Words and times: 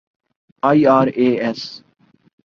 IRAS 0.63 1.61